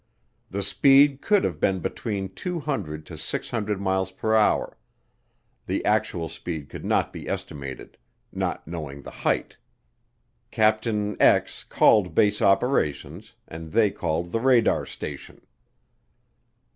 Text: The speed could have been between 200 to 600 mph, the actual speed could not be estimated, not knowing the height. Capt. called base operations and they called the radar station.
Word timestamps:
The 0.49 0.63
speed 0.63 1.21
could 1.21 1.43
have 1.43 1.59
been 1.59 1.77
between 1.79 2.29
200 2.33 3.05
to 3.05 3.19
600 3.19 3.79
mph, 3.79 4.73
the 5.67 5.85
actual 5.85 6.27
speed 6.27 6.69
could 6.69 6.83
not 6.83 7.13
be 7.13 7.29
estimated, 7.29 7.99
not 8.33 8.67
knowing 8.67 9.03
the 9.03 9.11
height. 9.11 9.57
Capt. 10.49 10.87
called 11.69 12.15
base 12.15 12.41
operations 12.41 13.35
and 13.47 13.73
they 13.73 13.91
called 13.91 14.31
the 14.31 14.39
radar 14.39 14.87
station. 14.87 15.45